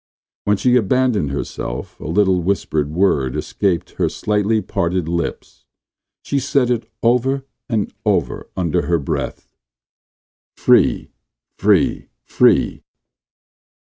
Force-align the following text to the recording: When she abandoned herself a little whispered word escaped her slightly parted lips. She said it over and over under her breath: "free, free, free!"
When 0.45 0.57
she 0.57 0.77
abandoned 0.77 1.29
herself 1.29 1.99
a 1.99 2.07
little 2.07 2.41
whispered 2.41 2.89
word 2.89 3.35
escaped 3.35 3.91
her 3.97 4.09
slightly 4.09 4.59
parted 4.59 5.07
lips. 5.07 5.63
She 6.23 6.39
said 6.39 6.71
it 6.71 6.91
over 7.03 7.45
and 7.69 7.93
over 8.03 8.49
under 8.57 8.87
her 8.87 8.97
breath: 8.97 9.53
"free, 10.57 11.11
free, 11.59 12.07
free!" 12.23 12.81